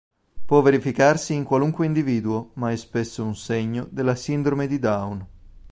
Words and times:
Può 0.45 0.61
verificarsi 0.63 1.35
in 1.35 1.43
qualunque 1.43 1.85
individuo, 1.85 2.49
ma 2.55 2.71
è 2.71 2.75
spesso 2.75 3.23
un 3.23 3.35
segno 3.35 3.87
della 3.91 4.15
sindrome 4.15 4.65
di 4.65 4.79
Down. 4.79 5.27